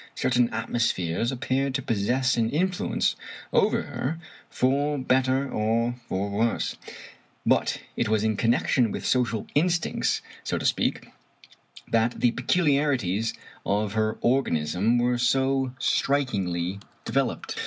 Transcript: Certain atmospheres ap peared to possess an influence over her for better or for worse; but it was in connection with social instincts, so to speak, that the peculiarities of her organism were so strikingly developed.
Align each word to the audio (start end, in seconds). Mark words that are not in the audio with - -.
Certain 0.15 0.49
atmospheres 0.51 1.31
ap 1.31 1.41
peared 1.41 1.75
to 1.75 1.81
possess 1.83 2.35
an 2.35 2.49
influence 2.49 3.15
over 3.53 3.83
her 3.83 4.17
for 4.49 4.97
better 4.97 5.47
or 5.47 5.93
for 6.09 6.27
worse; 6.31 6.75
but 7.45 7.79
it 7.95 8.09
was 8.09 8.23
in 8.23 8.35
connection 8.35 8.91
with 8.91 9.05
social 9.05 9.45
instincts, 9.53 10.23
so 10.43 10.57
to 10.57 10.65
speak, 10.65 11.09
that 11.87 12.19
the 12.19 12.31
peculiarities 12.31 13.35
of 13.63 13.93
her 13.93 14.17
organism 14.21 14.97
were 14.97 15.19
so 15.19 15.71
strikingly 15.77 16.79
developed. 17.05 17.59